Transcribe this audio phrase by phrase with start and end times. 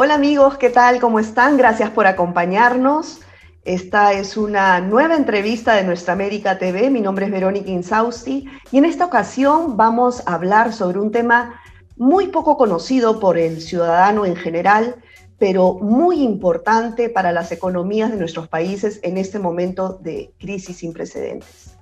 [0.00, 1.00] Hola amigos, ¿qué tal?
[1.00, 1.56] ¿Cómo están?
[1.56, 3.18] Gracias por acompañarnos.
[3.64, 6.88] Esta es una nueva entrevista de Nuestra América TV.
[6.88, 11.60] Mi nombre es Verónica Insausti y en esta ocasión vamos a hablar sobre un tema
[11.96, 15.02] muy poco conocido por el ciudadano en general,
[15.36, 20.92] pero muy importante para las economías de nuestros países en este momento de crisis sin
[20.92, 21.76] precedentes.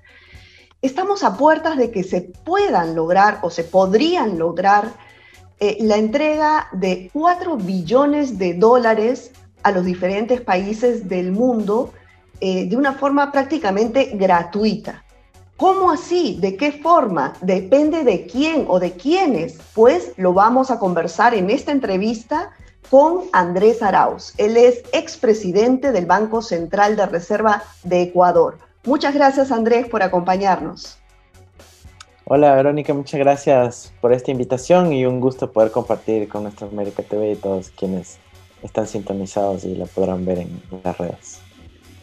[0.80, 5.04] Estamos a puertas de que se puedan lograr o se podrían lograr
[5.58, 11.92] eh, la entrega de 4 billones de dólares a los diferentes países del mundo
[12.40, 15.02] eh, de una forma prácticamente gratuita.
[15.56, 16.36] ¿Cómo así?
[16.38, 17.32] ¿De qué forma?
[17.40, 19.58] Depende de quién o de quiénes.
[19.74, 22.50] Pues lo vamos a conversar en esta entrevista
[22.90, 24.34] con Andrés Arauz.
[24.36, 28.58] Él es expresidente del Banco Central de Reserva de Ecuador.
[28.84, 30.98] Muchas gracias Andrés por acompañarnos.
[32.28, 37.04] Hola Verónica, muchas gracias por esta invitación y un gusto poder compartir con nuestra América
[37.04, 38.18] TV y todos quienes
[38.64, 41.40] están sintonizados y la podrán ver en las redes.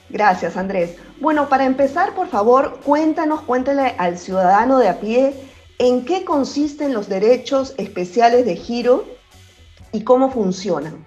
[0.10, 0.96] Gracias Andrés.
[1.20, 5.34] Bueno, para empezar, por favor, cuéntanos, cuéntale al ciudadano de a pie
[5.78, 9.04] en qué consisten los derechos especiales de giro
[9.92, 11.04] y cómo funcionan.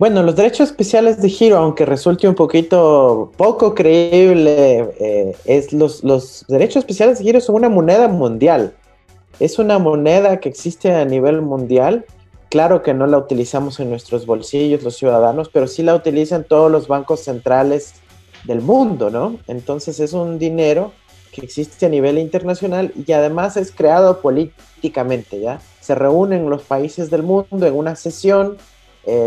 [0.00, 6.02] Bueno, los derechos especiales de giro, aunque resulte un poquito poco creíble, eh, es los,
[6.02, 8.74] los derechos especiales de giro son una moneda mundial.
[9.40, 12.06] Es una moneda que existe a nivel mundial.
[12.48, 16.72] Claro que no la utilizamos en nuestros bolsillos los ciudadanos, pero sí la utilizan todos
[16.72, 17.92] los bancos centrales
[18.44, 19.38] del mundo, ¿no?
[19.48, 20.92] Entonces es un dinero
[21.30, 25.60] que existe a nivel internacional y además es creado políticamente, ¿ya?
[25.82, 28.56] Se reúnen los países del mundo en una sesión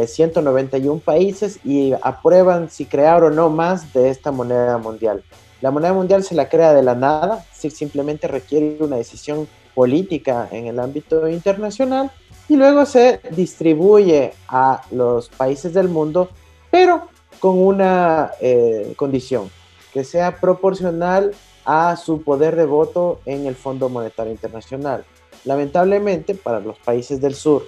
[0.07, 5.23] 191 eh, países y aprueban si crear o no más de esta moneda mundial.
[5.61, 10.47] La moneda mundial se la crea de la nada, si simplemente requiere una decisión política
[10.51, 12.11] en el ámbito internacional
[12.49, 16.29] y luego se distribuye a los países del mundo,
[16.69, 17.07] pero
[17.39, 19.49] con una eh, condición,
[19.93, 21.31] que sea proporcional
[21.65, 25.05] a su poder de voto en el Fondo Monetario Internacional.
[25.45, 27.65] Lamentablemente, para los países del sur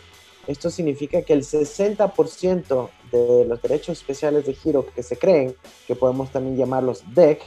[0.47, 5.55] esto significa que el 60% de los derechos especiales de giro que se creen,
[5.87, 7.41] que podemos también llamarlos DEC,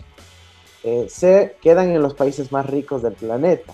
[0.85, 3.73] eh, se quedan en los países más ricos del planeta.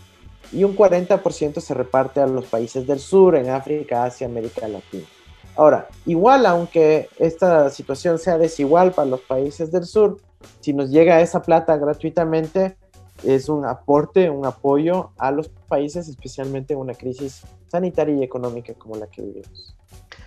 [0.53, 5.07] Y un 40% se reparte a los países del sur, en África, Asia, América Latina.
[5.57, 10.19] Ahora, igual aunque esta situación sea desigual para los países del sur,
[10.61, 12.77] si nos llega esa plata gratuitamente,
[13.23, 18.75] es un aporte, un apoyo a los países, especialmente en una crisis sanitaria y económica
[18.75, 19.77] como la que vivimos.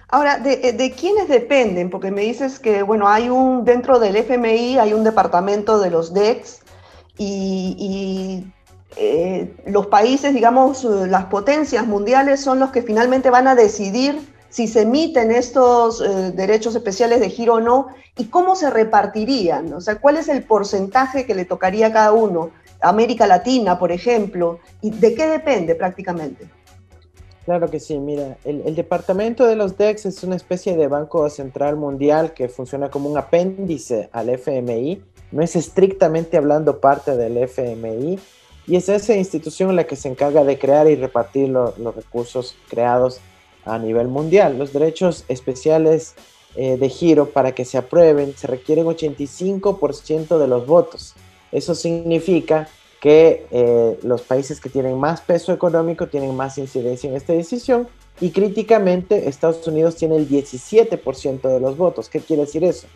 [0.09, 1.89] Ahora, ¿de, de quiénes dependen?
[1.89, 6.13] Porque me dices que, bueno, hay un, dentro del FMI hay un departamento de los
[6.13, 6.61] DEX
[7.17, 8.45] y,
[8.95, 14.67] eh, los países, digamos, las potencias mundiales son los que finalmente van a decidir si
[14.67, 17.87] se emiten estos eh, derechos especiales de giro o no
[18.17, 19.73] y cómo se repartirían.
[19.73, 22.51] O sea, ¿cuál es el porcentaje que le tocaría a cada uno?
[22.81, 26.47] América Latina, por ejemplo, ¿y de qué depende prácticamente?
[27.45, 31.77] Claro que sí, mira, el, departamento de los DEX es una especie de banco central
[31.77, 35.01] mundial que funciona como un apéndice al FMI,
[35.31, 38.19] no es estrictamente hablando parte del FMI,
[38.67, 43.21] y es esa institución la que se encarga de crear y repartir los recursos creados
[43.63, 44.57] a nivel mundial.
[44.57, 46.15] Los derechos especiales
[46.55, 51.15] eh, de giro para que se aprueben se requieren 85% de los votos.
[51.51, 52.67] Eso significa
[52.99, 57.87] que eh, los países que tienen más peso económico tienen más incidencia en esta decisión
[58.19, 62.09] y críticamente Estados Unidos tiene el 17% de los votos.
[62.09, 62.87] ¿Qué quiere decir eso?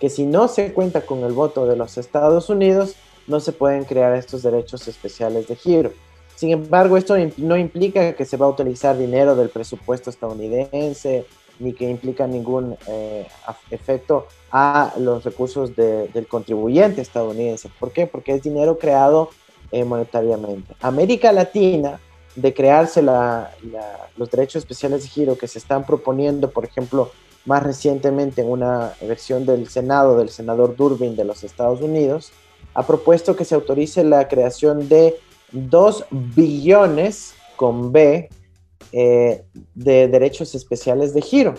[0.00, 2.94] Que si no se cuenta con el voto de los Estados Unidos,
[3.26, 5.92] no se pueden crear estos derechos especiales de giro.
[6.34, 11.26] Sin embargo, esto no implica que se va a utilizar dinero del presupuesto estadounidense
[11.60, 13.26] ni que implica ningún eh,
[13.70, 17.70] efecto a los recursos del contribuyente estadounidense.
[17.78, 18.06] ¿Por qué?
[18.06, 19.30] Porque es dinero creado
[19.70, 20.74] eh, monetariamente.
[20.80, 22.00] América Latina,
[22.34, 27.10] de crearse los derechos especiales de giro que se están proponiendo, por ejemplo,
[27.44, 32.32] más recientemente en una versión del Senado, del senador Durbin de los Estados Unidos,
[32.74, 35.16] ha propuesto que se autorice la creación de
[35.52, 38.28] 2 billones con B
[38.92, 39.44] eh,
[39.74, 41.54] de derechos especiales de giro.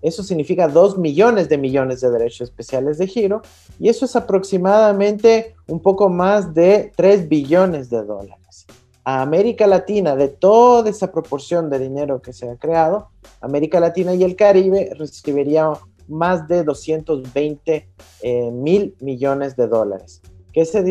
[0.00, 3.42] Eso significa 2 millones de millones de derechos especiales de giro
[3.80, 8.66] y eso es aproximadamente un poco más de 3 billones de dólares.
[9.02, 13.08] A América Latina, de toda esa proporción de dinero que se ha creado,
[13.40, 15.72] América Latina y el Caribe recibirían
[16.06, 17.88] más de 220
[18.22, 20.22] eh, mil millones de dólares
[20.52, 20.82] que se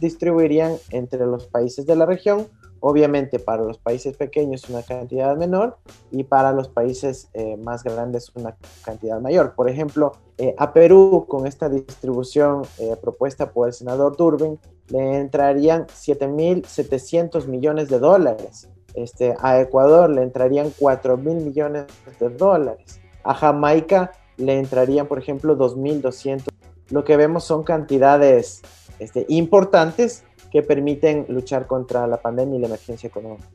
[0.00, 2.48] distribuirían entre los países de la región
[2.84, 5.76] Obviamente para los países pequeños una cantidad menor
[6.10, 9.54] y para los países eh, más grandes una cantidad mayor.
[9.54, 14.58] Por ejemplo, eh, a Perú con esta distribución eh, propuesta por el senador Durbin
[14.88, 18.68] le entrarían 7.700 millones de dólares.
[18.94, 21.84] Este, a Ecuador le entrarían 4.000 millones
[22.18, 23.00] de dólares.
[23.22, 26.48] A Jamaica le entrarían, por ejemplo, 2.200.
[26.90, 28.60] Lo que vemos son cantidades
[28.98, 33.48] este, importantes que permiten luchar contra la pandemia y la emergencia económica.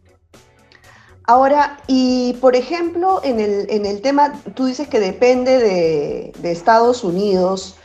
[1.25, 6.51] Ahora, y por ejemplo, en el, en el tema, tú dices que depende de, de
[6.51, 7.75] Estados Unidos,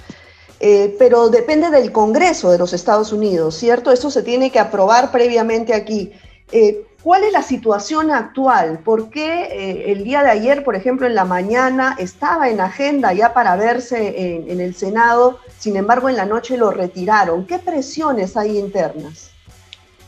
[0.61, 3.91] eh, pero depende del Congreso de los Estados Unidos, ¿cierto?
[3.91, 6.13] Eso se tiene que aprobar previamente aquí.
[6.53, 8.79] Eh, ¿Cuál es la situación actual?
[8.79, 13.13] ¿Por qué eh, el día de ayer, por ejemplo, en la mañana estaba en agenda
[13.13, 17.45] ya para verse en, el Senado, sin embargo en la noche lo retiraron?
[17.45, 19.33] ¿Qué presiones hay internas?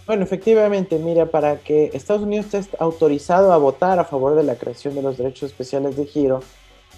[0.07, 4.55] Bueno, efectivamente, mira, para que Estados Unidos esté autorizado a votar a favor de la
[4.55, 6.43] creación de los derechos especiales de giro,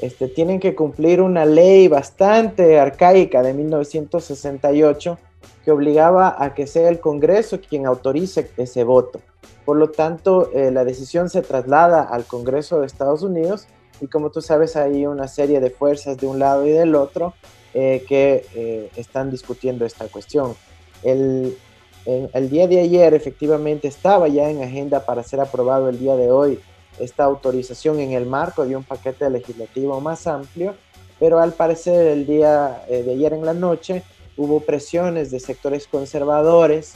[0.03, 5.19] este, tienen que cumplir una ley bastante arcaica de 1968
[5.65, 9.23] que obligaba a que sea el Congreso quien autorice ese voto.
[9.67, 13.67] Por lo tanto, eh, la decisión se traslada al Congreso de Estados Unidos
[14.01, 17.35] y como tú sabes hay una serie de fuerzas de un lado y del otro
[17.75, 20.55] eh, que eh, están discutiendo esta cuestión.
[21.03, 21.59] El,
[22.07, 26.31] el día de ayer efectivamente estaba ya en agenda para ser aprobado el día de
[26.31, 26.61] hoy
[27.01, 30.77] esta autorización en el marco de un paquete legislativo más amplio,
[31.19, 34.05] pero al parecer el día de ayer en la noche
[34.37, 36.95] hubo presiones de sectores conservadores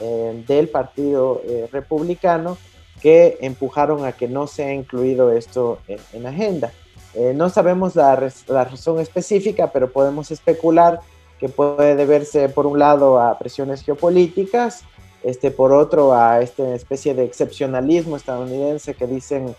[0.00, 2.56] eh, del Partido eh, Republicano
[3.02, 6.72] que empujaron a que no sea incluido esto en, agenda.
[7.14, 11.00] Eh, no sabemos la, razón específica, pero podemos especular
[11.38, 14.84] que puede deberse por un lado a presiones geopolíticas,
[15.22, 19.54] este, por otro a esta especie de excepcionalismo estadounidense que dicen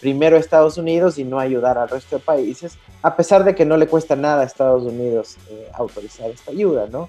[0.00, 3.76] primero Estados Unidos y no ayudar al resto de países, a pesar de que no
[3.76, 5.36] le cuesta nada a Estados Unidos
[5.72, 7.08] autorizar esta ayuda, ¿no?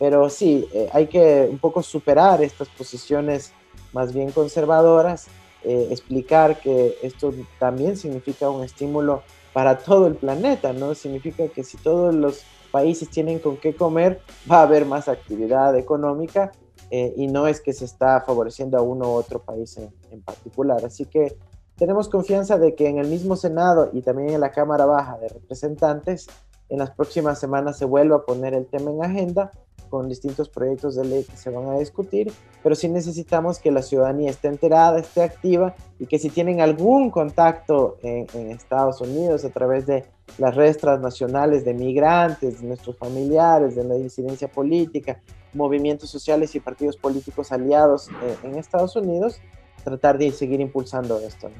[0.00, 3.52] Pero sí, eh, hay que un poco superar estas posiciones
[3.92, 5.26] más bien conservadoras,
[5.62, 10.94] eh, explicar que esto también significa un estímulo para todo el planeta, ¿no?
[10.94, 12.40] Significa que si todos los
[12.72, 16.50] países tienen con qué comer, va a haber más actividad económica
[16.90, 20.22] eh, y no es que se está favoreciendo a uno u otro país en, en,
[20.22, 20.82] particular.
[20.82, 21.36] Así que
[21.76, 25.28] tenemos confianza de que en el mismo Senado y también en la Cámara Baja de
[25.28, 26.26] Representantes,
[26.70, 29.50] en las próximas semanas se vuelva a poner el tema en agenda
[29.90, 32.32] con distintos proyectos de ley que se van a discutir,
[32.62, 37.10] pero sí necesitamos que la ciudadanía esté enterada, esté activa y que si tienen algún
[37.10, 40.04] contacto en, Estados Unidos a través de
[40.38, 45.20] las redes transnacionales de migrantes, de nuestros familiares, de la incidencia política,
[45.52, 49.40] movimientos sociales y partidos políticos aliados eh, en Estados Unidos,
[49.82, 51.50] tratar de seguir impulsando esto.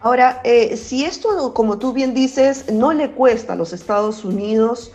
[0.00, 4.92] Ahora, eh, si esto, como tú bien dices, no le cuesta a los Estados Unidos,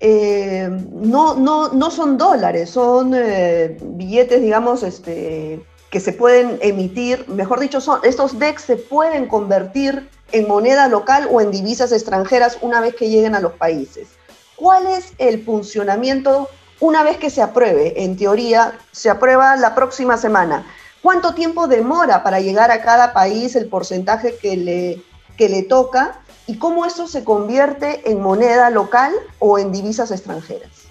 [0.00, 7.28] eh, no, no, no son dólares, son eh, billetes, digamos, este, que se pueden emitir,
[7.28, 12.58] mejor dicho, son, estos DEX se pueden convertir en moneda local o en divisas extranjeras
[12.62, 14.08] una vez que lleguen a los países.
[14.56, 16.48] ¿Cuál es el funcionamiento
[16.80, 18.02] una vez que se apruebe?
[18.02, 20.64] En teoría, se aprueba la próxima semana.
[21.02, 25.02] ¿Cuánto tiempo demora para llegar a cada país el porcentaje que le,
[25.40, 26.20] que le toca?
[26.50, 30.88] y cómo eso se convierte en moneda local o en divisas extranjeras.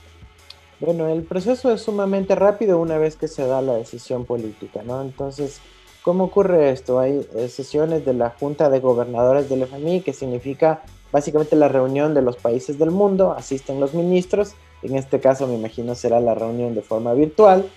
[0.80, 5.02] Bueno, el proceso es sumamente rápido una vez que se da la decisión política, ¿no?
[5.02, 5.60] Entonces,
[6.02, 6.98] ¿cómo ocurre esto?
[6.98, 12.14] Hay eh, sesiones de la Junta de Gobernadores del FMI, que significa básicamente la reunión
[12.14, 16.36] de los países del mundo, asisten los ministros, en este caso me imagino será la
[16.36, 17.70] reunión de forma virtual,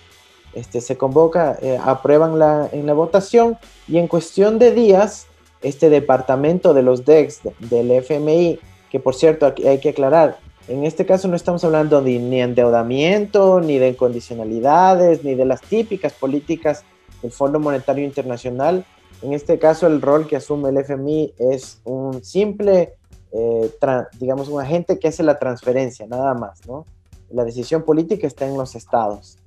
[0.53, 3.57] este, se convoca, eh, aprueban la, en la votación
[3.89, 5.27] y en cuestión de días
[5.63, 8.59] este departamento de los DEX del FMI,
[8.91, 13.59] que por cierto hay que aclarar, en este caso no estamos hablando de, ni endeudamiento,
[13.59, 16.83] ni de incondicionalidades, ni de las típicas políticas
[17.21, 18.85] del Fondo Monetario Internacional.
[19.21, 22.93] En este caso el rol que asume el FMI es un simple,
[23.33, 23.71] eh,
[24.19, 26.85] digamos, un agente que hace la transferencia, nada más, ¿no?
[27.29, 29.37] La decisión política está en los estados.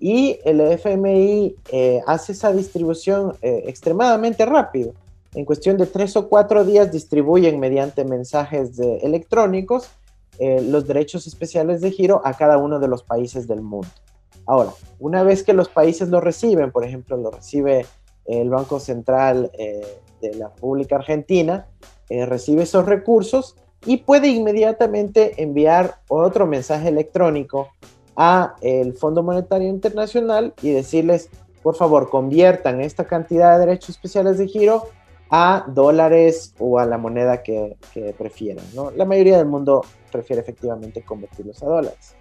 [0.00, 4.94] Y el FMI eh, hace esa distribución eh, extremadamente rápido
[5.36, 9.90] en cuestión de tres o cuatro días distribuyen mediante mensajes electrónicos
[10.38, 13.88] eh, los derechos especiales de giro a cada uno de los países del mundo.
[14.46, 17.84] Ahora, una vez que los países lo reciben, por ejemplo, lo recibe
[18.24, 19.86] el Banco Central eh,
[20.22, 21.66] de la República Argentina,
[22.08, 27.68] eh, recibe esos recursos y puede inmediatamente enviar otro mensaje electrónico
[28.16, 31.28] a el Fondo Monetario Internacional y decirles,
[31.62, 34.84] por favor, conviertan esta cantidad de derechos especiales de giro
[35.30, 37.76] a dólares o a la moneda que,
[38.16, 38.64] prefieran.
[38.74, 38.90] ¿no?
[38.90, 42.14] La mayoría del mundo prefiere efectivamente convertirlos a dólares.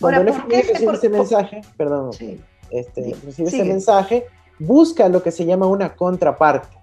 [0.00, 2.10] Cuando el FMI recibe ese mensaje, perdón,
[2.70, 4.26] este, recibe ese mensaje,
[4.58, 6.76] busca lo que se llama una contraparte.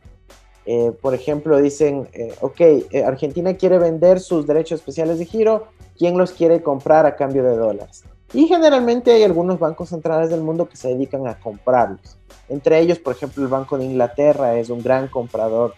[0.66, 5.68] Eh, por ejemplo, dicen, eh, ok, eh, Argentina quiere vender sus derechos especiales de giro,
[5.98, 8.06] ¿quién los quiere comprar a cambio de dólares?
[8.34, 12.18] Y generalmente hay algunos bancos centrales del mundo que se dedican a comprarlos.
[12.50, 15.76] Entre ellos, por ejemplo, el Banco de Inglaterra es un gran comprador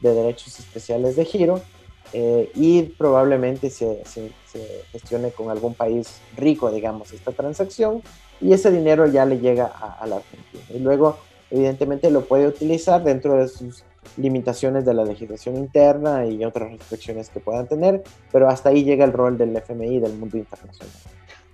[0.00, 1.60] de derechos especiales de giro
[2.12, 4.02] y probablemente se,
[4.90, 8.02] gestione con algún país rico, digamos, esta transacción
[8.40, 10.64] y ese dinero ya le llega a, a la Argentina.
[10.70, 11.18] Y luego,
[11.50, 13.84] evidentemente, lo puede utilizar dentro de sus
[14.16, 19.04] limitaciones de la legislación interna y otras restricciones que puedan tener, pero hasta ahí llega
[19.04, 20.88] el rol del FMI del mundo internacional.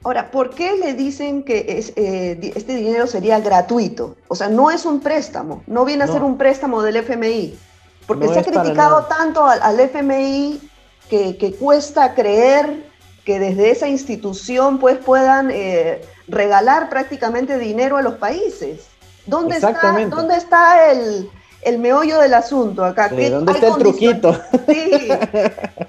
[0.05, 4.17] Ahora, ¿por qué le dicen que eh, este dinero sería gratuito?
[4.29, 7.59] O sea, no es un préstamo, no viene a ser un préstamo del FMI,
[8.07, 10.61] porque se ha criticado tanto al, FMI
[11.09, 12.85] que, cuesta creer
[13.25, 18.87] que desde esa institución pues puedan eh, regalar prácticamente dinero a los países.
[19.25, 21.31] ¿Dónde, está, ¿dónde está el,
[21.65, 23.09] el meollo del asunto acá.
[23.09, 24.35] ¿Dónde está el truquito?
[24.69, 24.91] Sí,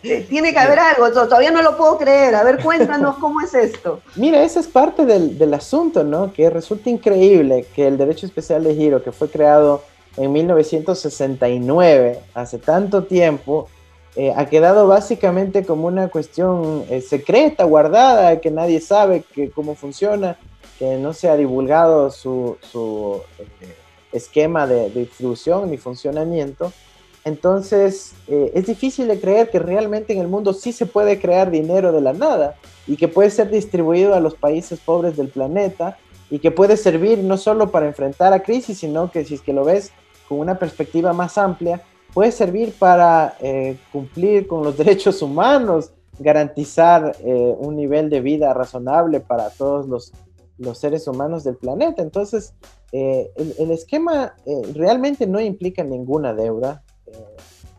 [0.03, 2.35] eh, tiene que haber algo, todavía no lo puedo creer.
[2.35, 4.01] A ver, cuéntanos cómo es esto.
[4.15, 6.33] Mira, esa es parte del, asunto, ¿no?
[6.33, 9.83] Que resulta increíble que el derecho especial de giro, que fue creado
[10.17, 13.67] en 1969, hace tanto tiempo,
[14.15, 19.75] eh, ha quedado básicamente como una cuestión eh, secreta, guardada, que nadie sabe que, cómo
[19.75, 20.37] funciona,
[20.79, 23.21] que no se ha divulgado su, su
[24.15, 26.71] esquema de, distribución ni funcionamiento.
[27.23, 31.49] Entonces, eh, es difícil de creer que realmente en el mundo sí se puede crear
[31.49, 32.55] dinero de la nada
[32.87, 35.97] y que puede ser distribuido a los países pobres del planeta
[36.29, 39.53] y que puede servir no solo para enfrentar a crisis, sino que si es que
[39.53, 39.91] lo ves
[40.27, 41.81] con una perspectiva más amplia,
[42.13, 48.53] puede servir para eh, cumplir con los derechos humanos, garantizar eh, un nivel de vida
[48.53, 50.13] razonable para todos los,
[50.57, 52.01] los seres humanos del planeta.
[52.01, 52.53] Entonces,
[52.91, 57.11] eh, el, esquema eh, realmente no implica ninguna deuda, eh,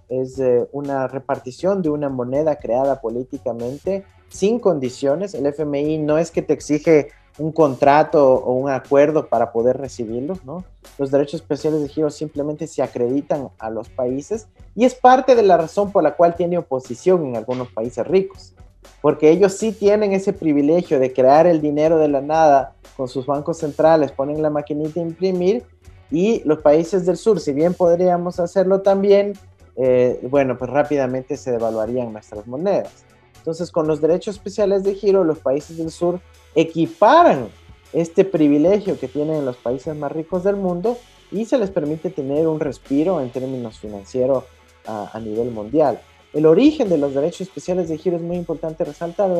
[0.09, 0.40] es
[0.71, 5.35] una repartición de una moneda creada políticamente sin condiciones.
[5.35, 10.45] El FMI no es que te exige un contrato o un acuerdo para poder recibirlos,
[10.45, 10.64] ¿no?
[10.99, 15.42] Los derechos especiales de giro simplemente se acreditan a los países y es parte de
[15.42, 18.54] la razón por la cual tiene oposición en algunos países ricos,
[19.00, 23.26] porque ellos sí tienen ese privilegio de crear el dinero de la nada con sus
[23.26, 25.64] bancos centrales ponen la maquinita a imprimir
[26.11, 29.35] y los países del sur, si bien podríamos hacerlo también,
[29.76, 33.05] eh, bueno, pues rápidamente se devaluarían nuestras monedas.
[33.38, 36.21] Entonces, con los derechos especiales de giro, los países del sur
[36.55, 37.49] equiparan
[37.93, 40.99] este privilegio que tienen los países más ricos del mundo
[41.31, 44.45] y se les permite tener un respiro en términos financieros
[44.87, 46.00] a, nivel mundial.
[46.37, 49.31] El origen de los derechos especiales de giro es muy importante resaltar,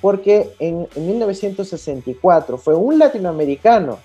[0.00, 4.00] porque en, 1964 fue un latinoamericano,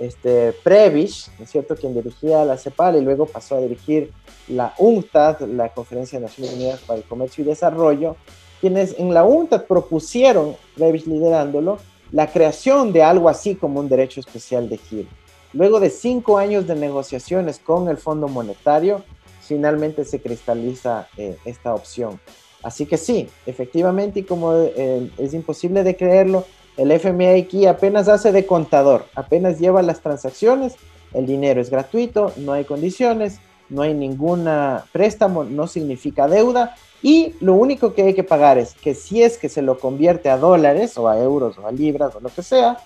[0.00, 4.10] este, Prebisch, ¿no es cierto?, quien dirigía la CEPAL y luego pasó a dirigir
[4.48, 8.16] la UNCTAD, la Conferencia de Naciones Unidas para el Comercio y Desarrollo,
[8.60, 11.78] quienes en la UNCTAD propusieron, Prebisch liderándolo,
[12.10, 15.08] la creación de algo así como un derecho especial de giro.
[15.52, 19.04] Luego de cinco años de negociaciones con el Fondo Monetario,
[19.48, 22.20] finalmente se cristaliza eh, esta opción.
[22.62, 26.44] Así que sí, efectivamente, y como eh, es imposible de creerlo,
[26.76, 30.76] el FMI aquí apenas hace de contador, apenas lleva las transacciones,
[31.14, 37.34] el dinero es gratuito, no hay condiciones, no hay ninguna préstamo, no significa deuda, y
[37.40, 40.36] lo único que hay que pagar es que si es que se lo convierte a
[40.36, 42.78] dólares o a euros o a libras o lo que sea,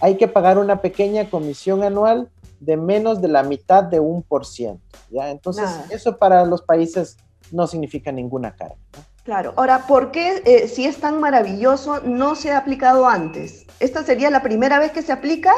[0.00, 2.28] hay que pagar una pequeña comisión anual
[2.60, 4.82] de menos de la mitad de un por ciento.
[5.10, 5.30] ¿ya?
[5.30, 7.16] Entonces, eso para los países
[7.50, 8.76] no significa ninguna carga.
[9.24, 13.66] Claro, ahora, ¿por qué eh, si es tan maravilloso no se ha aplicado antes?
[13.80, 15.52] ¿Esta sería la primera vez que se aplica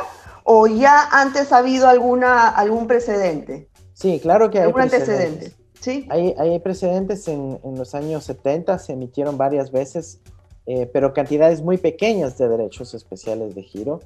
[0.44, 3.68] o ya antes ha habido alguna, algún precedente?
[3.92, 5.52] Sí, claro que hay ¿Algún antecedente?
[5.80, 6.06] ¿Sí?
[6.10, 10.20] Hay, hay precedentes en, en, los años 70, se emitieron varias veces,
[10.66, 14.00] eh, pero cantidades muy pequeñas de derechos especiales de giro.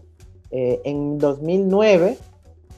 [0.50, 2.18] Eh, en 2009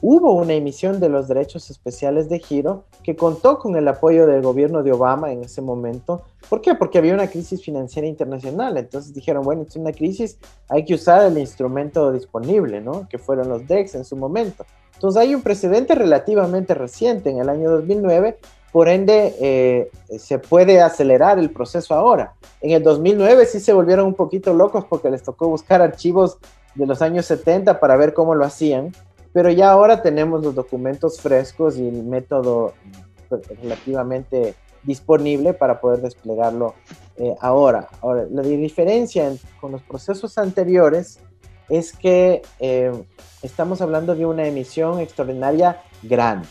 [0.05, 4.41] hubo una emisión de los derechos especiales de giro que contó con el apoyo del
[4.41, 6.23] gobierno de Obama en ese momento.
[6.49, 6.75] ¿Por qué?
[6.75, 8.75] Porque había una crisis financiera internacional.
[8.77, 13.07] Entonces dijeron, bueno, es una crisis, hay que usar el instrumento disponible, ¿no?
[13.07, 14.65] Que fueron los DEX en su momento.
[14.93, 18.37] Entonces hay un precedente relativamente reciente en el año 2009,
[18.73, 22.33] por ende eh, se puede acelerar el proceso ahora.
[22.59, 26.39] En el 2009 sí se volvieron un poquito locos porque les tocó buscar archivos
[26.75, 28.91] de los años 70 para ver cómo lo hacían
[29.33, 32.73] pero ya ahora tenemos los documentos frescos y el método
[33.61, 36.75] relativamente disponible para poder desplegarlo
[37.17, 37.89] eh, ahora.
[38.01, 41.19] Ahora, la diferencia con los procesos anteriores
[41.69, 42.91] es que eh,
[43.41, 46.47] estamos hablando de una emisión extraordinaria grande,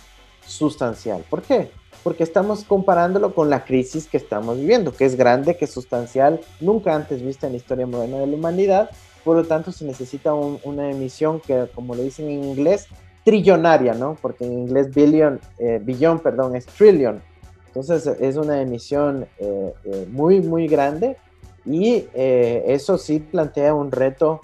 [0.47, 1.25] sustancial.
[1.29, 1.71] ¿Por qué?
[2.03, 6.41] Porque estamos comparándolo con la crisis que estamos viviendo, que es grande, que es sustancial,
[6.61, 8.91] nunca antes vista en la historia moderna de la humanidad.
[9.25, 12.89] Por lo tanto, se necesita una emisión que, como lo dicen en inglés,
[13.25, 14.17] trillonaria, ¿no?
[14.21, 17.23] Porque en inglés billion, eh, billón, perdón, es trillion.
[17.69, 21.17] Entonces es una emisión eh, eh, muy, muy grande
[21.65, 24.41] y eso sí plantea un reto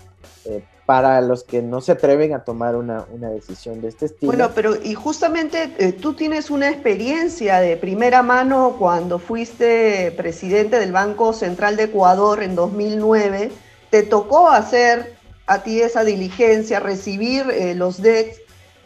[0.87, 4.31] para los que no se atreven a tomar una, una, decisión de este estilo.
[4.33, 10.93] Bueno, pero y justamente tú tienes una experiencia de primera mano cuando fuiste presidente del
[10.93, 13.51] Banco Central de Ecuador en 2009,
[13.91, 15.17] te tocó hacer
[15.47, 18.39] a ti esa diligencia, recibir los DEX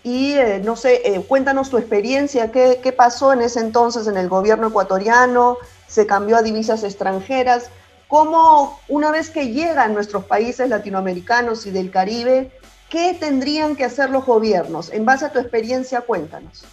[0.05, 4.17] y eh, no sé, eh, cuéntanos tu experiencia, ¿qué, ¿qué, pasó en ese entonces en
[4.17, 7.71] el gobierno ecuatoriano, se cambió a divisas extranjeras,
[8.09, 12.51] cómo una vez que llegan nuestros países latinoamericanos y del Caribe,
[12.91, 14.93] ¿qué tendrían que hacer los gobiernos?
[14.93, 16.65] En base a tu experiencia, cuéntanos.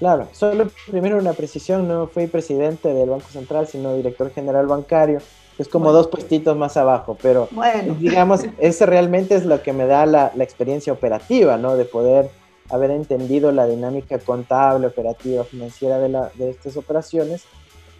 [0.00, 5.20] Claro, solo primero una precisión, no fui presidente del Banco Central, sino director general bancario.
[5.58, 7.96] Es como dos puestitos más abajo, pero bueno.
[7.98, 11.76] digamos, ese realmente es lo que me da la, la experiencia operativa, ¿no?
[11.76, 12.30] De poder
[12.70, 17.44] haber entendido la dinámica contable, operativa, financiera de, la, de estas operaciones.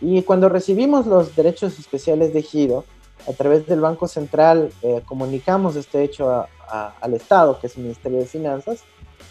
[0.01, 2.85] Y cuando recibimos los derechos especiales de giro,
[3.27, 8.19] a través del Banco Central eh, comunicamos este hecho al Estado, que es el Ministerio
[8.19, 8.85] de Finanzas,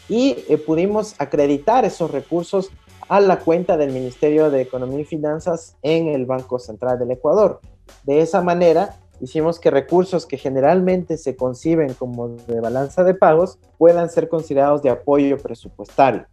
[0.10, 2.72] y eh, pudimos acreditar esos recursos
[3.08, 7.62] a la cuenta del Ministerio de Economía y Finanzas en el Banco Central del Ecuador.
[8.04, 13.60] De esa manera, hicimos que recursos que generalmente se conciben como de balanza de pagos
[13.78, 16.26] puedan ser considerados de apoyo presupuestario.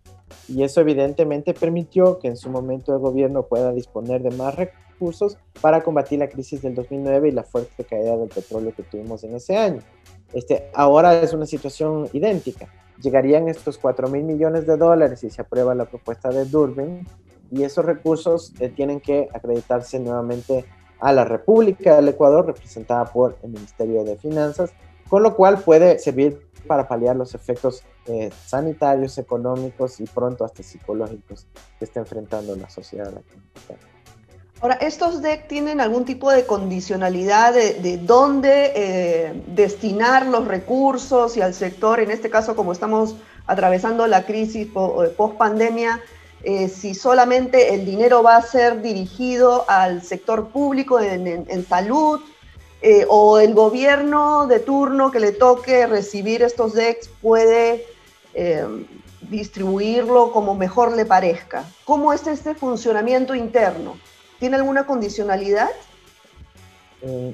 [0.49, 5.39] Y eso evidentemente permitió que en su momento el gobierno pueda disponer de más recursos
[5.61, 9.35] para combatir la crisis del 2009 y la fuerte caída del petróleo que tuvimos en
[9.35, 9.81] ese año.
[10.33, 12.69] Este, ahora es una situación idéntica.
[13.01, 17.07] Llegarían estos 4 mil millones de dólares si se aprueba la propuesta de Durbin
[17.51, 20.65] y esos recursos eh, tienen que acreditarse nuevamente
[21.01, 24.73] a la República del Ecuador, representada por el Ministerio de Finanzas,
[25.09, 30.63] con lo cual puede servir para paliar los efectos eh, sanitarios, económicos y pronto hasta
[30.63, 31.47] psicológicos
[31.79, 33.95] que está enfrentando la sociedad latinoamericana.
[34.61, 41.43] Ahora, ¿estos DEC tienen algún tipo de condicionalidad de, dónde eh, destinar los recursos y
[41.43, 46.01] al sector, en este caso como estamos atravesando la crisis eh, post pandemia,
[46.47, 52.21] eh, si solamente el dinero va a ser dirigido al sector público en, salud,
[52.83, 57.87] eh, o el gobierno de turno que le toque recibir estos DEX puede
[58.35, 58.67] eh,
[59.23, 61.65] distribuirlo como mejor le parezca.
[61.87, 63.97] ¿Cómo es este funcionamiento interno?
[64.39, 65.71] ¿Tiene alguna condicionalidad?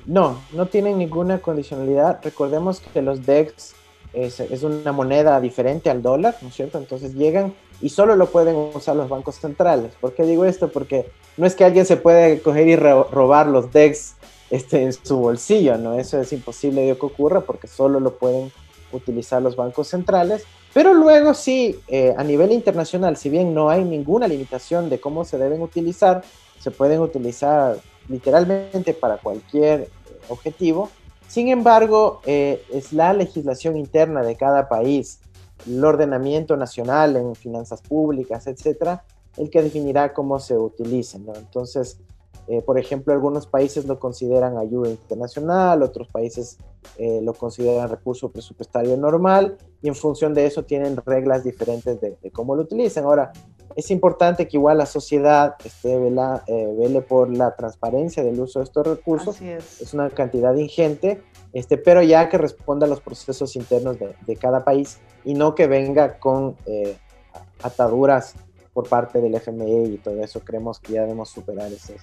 [0.04, 2.18] no, no tienen ninguna condicionalidad.
[2.24, 3.74] Recordemos que los DEX
[4.12, 6.78] es, es, una moneda diferente al dólar, ¿no es cierto?
[6.78, 9.92] Entonces llegan y solo lo pueden usar los bancos centrales.
[10.00, 10.68] ¿Por qué digo esto?
[10.68, 14.14] Porque no es que alguien se puede coger y robar los DEX
[14.50, 15.94] este, en su bolsillo, ¿no?
[15.94, 18.52] Eso es imposible de que ocurra porque solo lo pueden
[18.92, 20.44] utilizar los bancos centrales.
[20.72, 25.24] Pero luego sí, eh, a nivel internacional, si bien no hay ninguna limitación de cómo
[25.24, 26.22] se deben utilizar,
[26.60, 29.88] se pueden utilizar literalmente para cualquier eh,
[30.28, 30.90] objetivo.
[31.26, 35.20] Sin embargo, eh, es la legislación interna de cada país
[35.66, 39.04] el ordenamiento nacional en finanzas públicas, etcétera,
[39.36, 41.26] el que definirá cómo se utilicen.
[41.34, 41.98] Entonces,
[42.48, 46.58] eh, por ejemplo, algunos países lo consideran ayuda internacional, otros países
[46.98, 52.16] eh, lo consideran recurso presupuestario normal y en función de eso tienen reglas diferentes de,
[52.32, 53.04] cómo lo utilizan.
[53.04, 53.32] Ahora,
[53.76, 58.58] es importante que igual la sociedad esté vela, eh, vele por la transparencia del uso
[58.58, 59.40] de estos recursos.
[59.40, 59.80] Es.
[59.80, 59.94] es.
[59.94, 64.64] una cantidad ingente, este, pero ya que responda a los procesos internos de, de cada
[64.64, 66.96] país y no que venga con eh,
[67.62, 68.34] ataduras
[68.72, 70.40] por parte del FMI y todo eso.
[70.40, 71.96] Creemos que ya debemos superar esas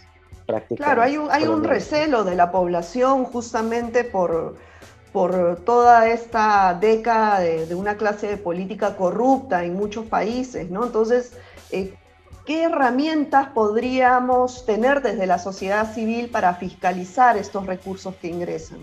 [0.45, 0.85] prácticas.
[0.85, 4.55] Claro, hay un, hay un recelo de la población justamente por,
[5.11, 10.85] por toda esta década de, una clase de política corrupta en muchos países, ¿no?
[10.85, 11.33] Entonces,
[11.71, 11.93] eh,
[12.45, 18.79] ¿qué herramientas podríamos tener desde la sociedad civil para fiscalizar estos recursos que ingresan?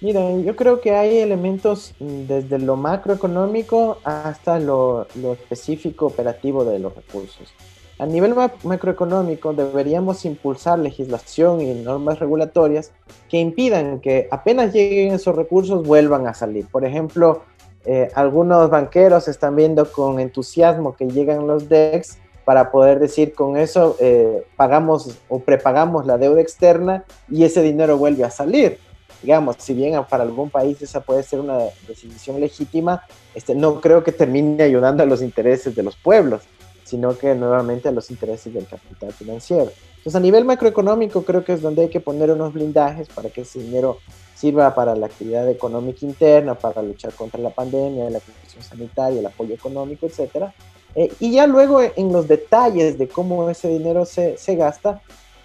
[0.00, 6.78] Miren, yo creo que hay elementos mm, desde lo macroeconómico hasta lo, específico operativo de
[6.78, 7.54] los recursos.
[7.98, 12.92] A nivel macroeconómico deberíamos impulsar legislación y normas regulatorias
[13.30, 16.66] que impidan que apenas lleguen esos recursos vuelvan a salir.
[16.66, 17.44] Por ejemplo,
[17.84, 23.56] eh, algunos banqueros están viendo con entusiasmo que llegan los DEX para poder decir con
[23.56, 28.78] eso eh, pagamos o prepagamos la deuda externa y ese dinero vuelve a salir.
[29.22, 33.02] Digamos, si bien para algún país esa puede ser una decisión legítima,
[33.34, 36.42] este, no creo que termine ayudando a los intereses de los pueblos,
[36.84, 39.70] sino que nuevamente a los intereses del capital financiero.
[39.96, 43.40] Entonces, a nivel macroeconómico, creo que es donde hay que poner unos blindajes para que
[43.40, 43.98] ese dinero
[44.34, 49.26] sirva para la actividad económica interna, para luchar contra la pandemia, la protección sanitaria, el
[49.26, 50.46] apoyo económico, etc.
[50.94, 55.00] Eh, y ya luego en los detalles de cómo ese dinero se, se gasta,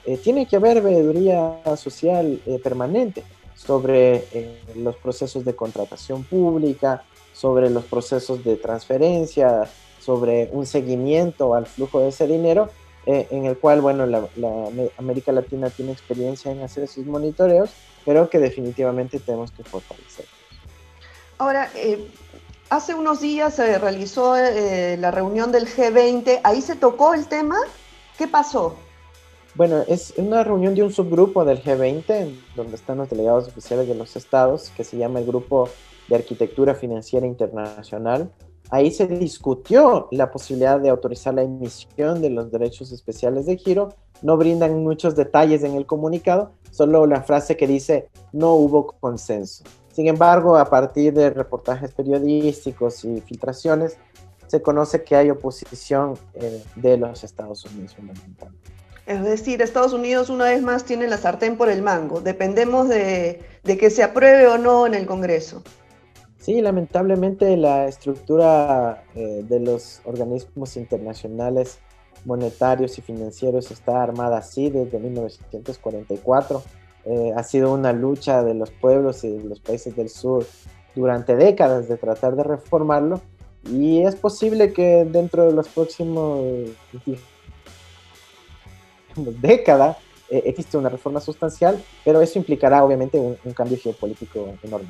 [0.06, 3.24] eh, tiene que haber veeduría social eh, permanente
[3.56, 4.24] sobre
[4.76, 12.00] los procesos de contratación pública, sobre los procesos de transferencia, sobre un seguimiento al flujo
[12.00, 12.70] de ese dinero,
[13.06, 14.66] en el cual, bueno, la, la
[14.98, 17.72] América Latina tiene experiencia en hacer esos monitoreos
[18.06, 20.26] pero que definitivamente tenemos que fortalecer.
[21.38, 22.08] Ahora, eh,
[22.70, 27.58] hace unos días se realizó eh, la reunión del G20, ahí se tocó el tema,
[28.18, 28.76] ¿qué pasó?
[29.56, 33.96] Bueno, es una reunión de un subgrupo del G20, donde están los delegados oficiales de
[33.96, 35.70] los estados, que se llama el Grupo
[36.08, 38.32] de Arquitectura Financiera Internacional.
[38.72, 43.96] Ahí se discutió la posibilidad de autorizar la emisión de los derechos especiales de giro.
[44.22, 49.64] No brindan muchos detalles en el comunicado, solo la frase que dice no hubo consenso.
[49.92, 53.98] Sin embargo, a partir de reportajes periodísticos y filtraciones,
[54.48, 58.72] se conoce que hay oposición eh, de los Estados Unidos fundamentalmente.
[59.06, 62.22] Es decir, Estados Unidos una vez más tiene la sartén por el mango.
[62.22, 65.64] Dependemos de, de que se apruebe o no en el Congreso.
[66.40, 71.80] Sí, lamentablemente la estructura eh, de los organismos internacionales
[72.24, 76.64] monetarios y financieros está armada así desde 1944.
[77.06, 80.46] Eh, ha sido una lucha de los pueblos y de los países del sur
[80.96, 83.22] durante décadas de tratar de reformarlo
[83.70, 86.70] y es posible que dentro de los próximos
[89.42, 89.98] décadas
[90.30, 94.88] eh, existe una reforma sustancial, pero eso implicará obviamente un cambio geopolítico enorme.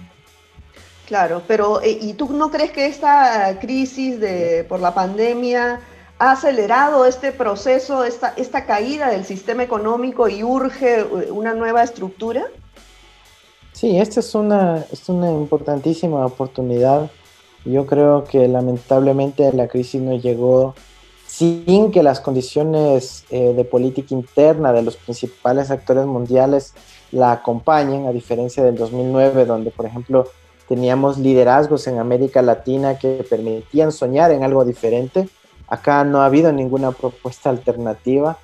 [1.10, 5.82] Claro, pero eh, ¿y tú no crees que esta crisis de, por la pandemia
[6.20, 11.82] ha acelerado este proceso, esta, esta caída del sistema económico y urge eh, una nueva
[11.82, 12.46] estructura?
[13.74, 17.10] Sí, esta es una, es una importantísima oportunidad.
[17.66, 20.76] Yo creo que lamentablemente la crisis no llegó
[21.26, 26.76] sin que las condiciones eh, de política interna de los principales actores mundiales
[27.12, 30.28] la acompañen, a diferencia del 2009, donde, por ejemplo,
[30.70, 35.28] teníamos liderazgos en América Latina que permitían soñar en algo diferente.
[35.68, 38.38] Acá no ha habido ninguna propuesta alternativa,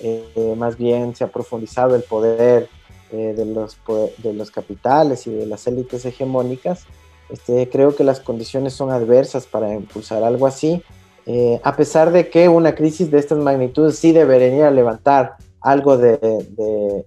[0.00, 2.68] eh, más bien se ha profundizado el poder
[3.10, 3.76] eh, de, los,
[4.18, 6.84] de los capitales y de las élites hegemónicas.
[7.28, 10.84] Este, creo que las condiciones son adversas para impulsar algo así,
[11.26, 16.16] eh, a pesar de que una crisis de estas magnitudes sí debería levantar algo de,
[16.18, 17.04] de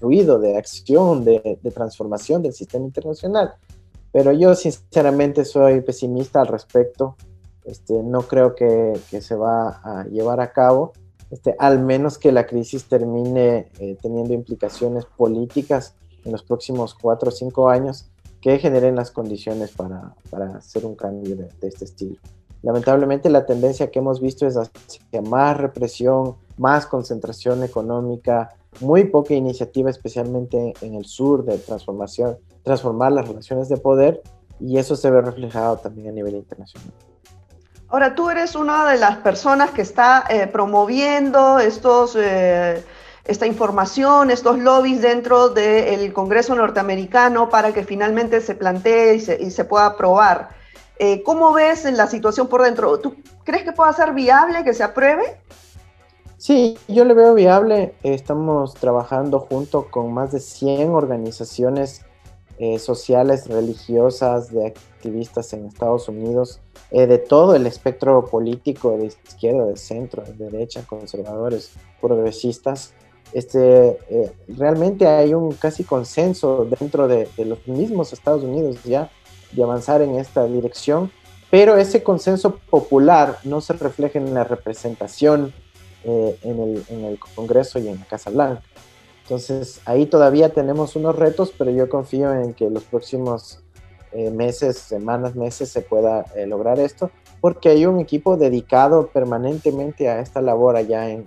[0.00, 3.54] ruido, de acción, de, de transformación del sistema internacional.
[4.12, 7.16] Pero yo sinceramente soy pesimista al respecto.
[7.64, 10.92] Este, no creo que, que, se va a llevar a cabo,
[11.30, 15.94] este, al menos que la crisis termine eh, teniendo implicaciones políticas
[16.24, 20.96] en los próximos cuatro o cinco años que generen las condiciones para, para hacer un
[20.96, 22.16] cambio de, de, este estilo.
[22.62, 29.34] Lamentablemente la tendencia que hemos visto es hacia más represión, más concentración económica, muy poca
[29.34, 34.22] iniciativa, especialmente en el sur, de transformación, transformar las relaciones de poder,
[34.60, 36.92] y eso se ve reflejado también a nivel internacional.
[37.88, 42.82] Ahora, tú eres una de las personas que está eh, promoviendo estos, eh,
[43.24, 49.42] esta información, estos lobbies dentro del Congreso norteamericano para que finalmente se plantee y se,
[49.42, 50.48] y se pueda aprobar.
[50.98, 52.98] Eh, ¿Cómo ves la situación por dentro?
[52.98, 55.40] ¿Tú crees que pueda ser viable que se apruebe?
[56.42, 57.94] Sí, yo le veo viable.
[58.02, 62.04] Estamos trabajando junto con más de 100 organizaciones
[62.58, 66.58] eh, sociales, religiosas, de activistas en Estados Unidos,
[66.90, 72.92] eh, de todo el espectro político, de izquierda, de centro, de derecha, conservadores, progresistas.
[73.32, 79.12] Este, eh, realmente hay un casi consenso dentro de, de los mismos Estados Unidos ya
[79.52, 81.12] de avanzar en esta dirección,
[81.52, 85.54] pero ese consenso popular no se refleja en la representación
[86.04, 88.62] eh, en, el, en, el, Congreso y en la Casa Blanca.
[89.22, 93.62] Entonces ahí todavía tenemos unos retos, pero yo confío en que los próximos
[94.14, 97.10] eh, meses, semanas, meses se pueda eh, lograr esto,
[97.40, 101.24] porque hay un equipo dedicado permanentemente a esta labor allá en,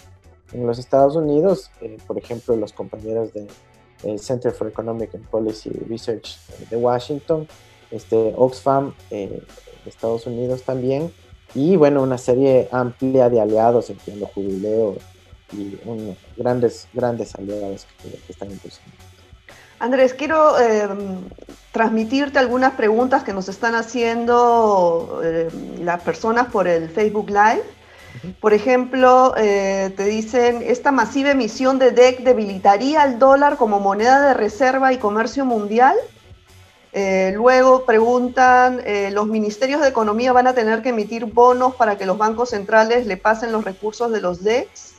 [0.53, 3.47] en los Estados Unidos, eh, por ejemplo los compañeros del
[4.03, 6.37] de, Center for Economic and Policy Research
[6.69, 7.47] de Washington,
[7.89, 9.41] este, Oxfam de
[9.87, 11.11] Estados Unidos también,
[11.55, 14.97] y bueno, una serie amplia de aliados, entiendo, Jubileo
[15.53, 15.79] y
[16.35, 18.91] grandes, grandes aliados que, están impulsando.
[19.79, 21.29] Andrés, quiero em,
[21.71, 27.63] transmitirte algunas preguntas que nos están haciendo em, las personas por el Facebook Live.
[28.41, 34.27] Por ejemplo, eh, te dicen, esta masiva emisión de DEC debilitaría el dólar como moneda
[34.27, 35.95] de reserva y comercio mundial.
[36.97, 41.97] Eh, luego preguntan, eh, ¿los ministerios de Economía van a tener que emitir bonos para
[41.97, 44.93] que los bancos centrales le pasen los recursos de los DEX?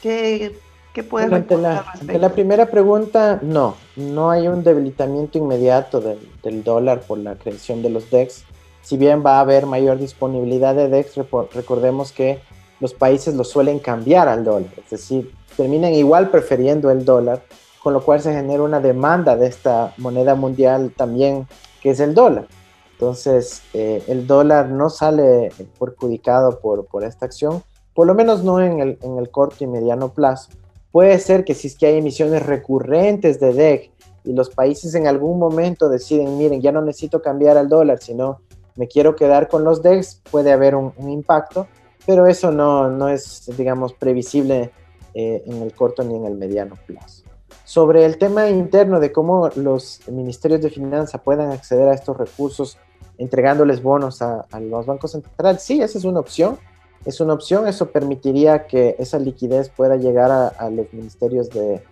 [0.00, 0.58] ¿Qué,
[0.94, 7.02] qué pueden ante la, la primera pregunta, no, no hay un debilitamiento inmediato del, dólar
[7.02, 8.44] por la creación de los DEX.
[8.80, 11.16] Si bien va a haber mayor disponibilidad de DEX,
[11.52, 12.40] recordemos que
[12.80, 17.42] los países lo suelen cambiar al dólar, es decir, terminan igual prefiriendo el dólar
[17.86, 21.46] con lo cual se genera una demanda de esta moneda mundial también,
[21.80, 22.48] que es el dólar.
[22.90, 27.62] Entonces, eh, el dólar no sale perjudicado por, por esta acción,
[27.94, 30.50] por lo menos no en el, en el corto y mediano plazo.
[30.90, 33.92] Puede ser que si es que hay emisiones recurrentes de DEC
[34.24, 38.40] y los países en algún momento deciden, miren, ya no necesito cambiar al dólar, sino
[38.74, 41.68] me quiero quedar con los DEX, puede haber un, impacto,
[42.04, 44.72] pero eso no, no es, digamos, previsible
[45.14, 47.22] eh, en el corto ni en el mediano plazo.
[47.66, 52.78] Sobre el tema interno de cómo los ministerios de finanzas puedan acceder a estos recursos
[53.18, 56.58] entregándoles bonos a, los bancos centrales, sí, esa es una opción.
[57.04, 61.82] Es una opción, eso permitiría que esa liquidez pueda llegar a, los ministerios de,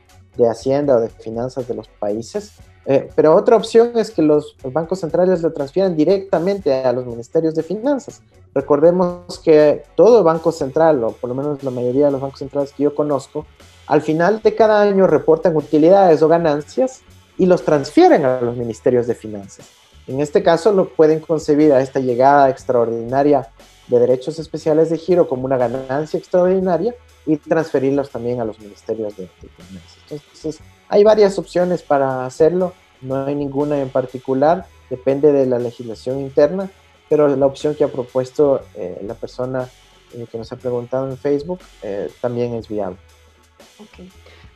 [0.49, 2.53] Hacienda o de Finanzas de los países.
[2.87, 7.57] Eh, pero otra opción es que los bancos centrales lo transfieran directamente a los ministerios
[7.57, 8.23] de finanzas.
[8.55, 12.73] Recordemos que todo banco central, o por lo menos la mayoría de los bancos centrales
[12.73, 13.45] que yo conozco,
[13.87, 17.03] al final de cada año reportan utilidades o ganancias
[17.37, 19.67] y los transfieren a los ministerios de finanzas.
[20.07, 23.51] En este caso, lo pueden concebir a esta llegada extraordinaria
[23.89, 26.95] de derechos especiales de giro como una ganancia extraordinaria
[27.27, 29.99] y transferirlos también a los ministerios de, finanzas.
[30.11, 36.21] Entonces, hay varias opciones para hacerlo, no hay ninguna en particular, depende de la legislación
[36.21, 36.71] interna,
[37.09, 39.69] pero la opción que ha propuesto eh, la persona
[40.15, 42.99] eh, que nos ha preguntado en Facebook eh, también es viable.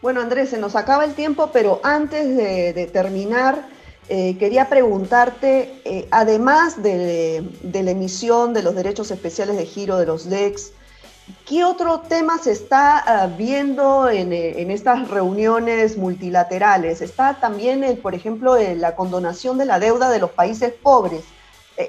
[0.01, 3.67] Bueno, Andrés, se nos acaba el tiempo, pero antes de, terminar,
[4.09, 10.07] eh, quería preguntarte, eh, además de, la emisión de los derechos especiales de giro de
[10.07, 10.71] los DEX,
[11.47, 17.03] ¿qué otro tema se está ah, viendo en, eh, en, estas reuniones multilaterales?
[17.03, 21.25] Está también, por ejemplo, la condonación de la deuda de los países pobres.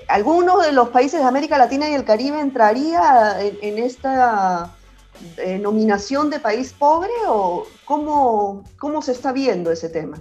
[0.07, 4.75] ¿Alguno de los países de América Latina y el Caribe entraría en esta
[5.37, 10.17] eh, nominación de país pobre o cómo, cómo se está viendo ese tema?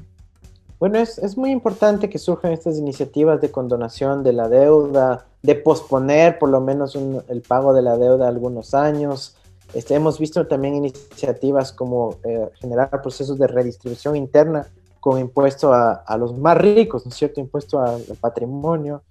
[0.78, 5.54] Bueno, es, es, muy importante que surjan estas iniciativas de condonación de la deuda, de
[5.56, 9.36] posponer por lo menos el pago de la deuda algunos años.
[9.74, 14.66] Este, hemos visto también iniciativas como eh, generar procesos de redistribución interna
[15.00, 17.40] con impuesto a, a, los más ricos, ¿no es cierto?
[17.40, 19.02] Impuesto al, patrimonio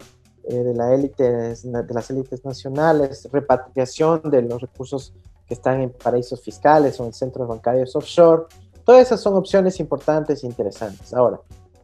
[0.44, 5.14] eh, de, la élite, de las élites nacionales, repatriación de los recursos
[5.48, 8.44] que están en paraísos fiscales o en centros bancarios offshore.
[8.84, 11.14] Todas esas son opciones importantes e interesantes.
[11.14, 11.40] Ahora,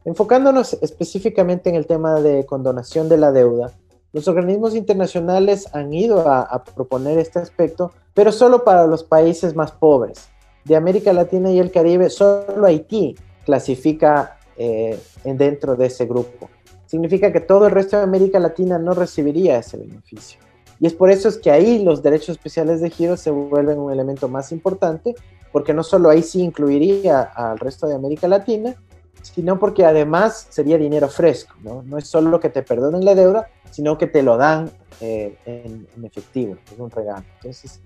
[0.05, 3.71] enfocándonos específicamente en el tema de condonación de la deuda,
[4.11, 9.71] los organismos internacionales han ido a, proponer este aspecto, pero solo para los países más
[9.71, 10.29] pobres.
[10.65, 16.49] De América Latina y el Caribe, solo Haití clasifica eh, dentro de ese grupo.
[16.85, 20.39] Significa que todo el resto de América Latina no recibiría ese beneficio.
[20.83, 23.89] Y es por eso es que ahí los derechos especiales de giro se vuelven un
[23.89, 25.15] elemento más importante,
[25.53, 28.75] porque no solo ahí sí incluiría al resto de América Latina,
[29.21, 31.83] sino porque además sería dinero fresco, ¿no?
[31.83, 35.87] No es solo que te perdonen la deuda, sino que te lo dan eh, en,
[36.03, 37.23] efectivo, es un regalo.
[37.35, 37.79] Entonces,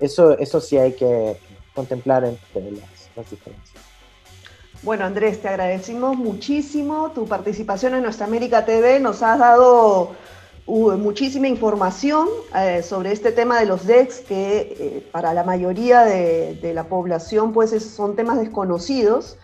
[0.00, 1.36] eso, eso sí hay que
[1.76, 3.80] contemplar entre las, las diferencias.
[4.82, 8.98] Bueno, Andrés, te agradecemos muchísimo tu participación en Nuestra América TV.
[8.98, 10.16] Nos has dado
[10.64, 16.02] Hubo muchísima información eh, sobre este tema de los DEX que eh, para la mayoría
[16.02, 19.38] de, la población pues son temas desconocidos.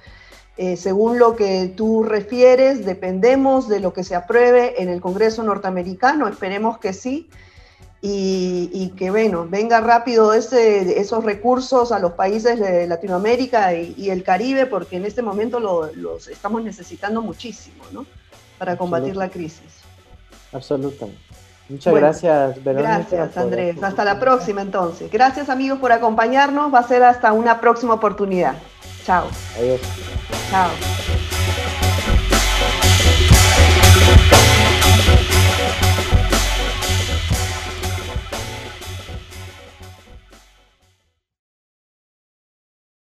[0.57, 5.43] Eh, según lo que tú refieres, dependemos de lo que se apruebe en el Congreso
[5.43, 7.29] norteamericano, esperemos que sí,
[8.01, 14.23] y, que bueno, venga rápido ese, esos recursos a los países de Latinoamérica y, el
[14.23, 18.07] Caribe, porque en este momento los estamos necesitando muchísimo ¿no?
[18.57, 19.78] para combatir la crisis.
[20.53, 21.19] Absolutamente.
[21.69, 22.99] Muchas gracias, Verónica.
[22.99, 23.83] Gracias, Andrés.
[23.83, 25.11] Hasta la próxima, entonces.
[25.11, 26.73] Gracias, amigos, por acompañarnos.
[26.73, 28.55] Va a ser hasta una próxima oportunidad.
[29.05, 29.27] Chao.
[29.59, 29.81] Adiós.
[30.51, 31.28] Chao.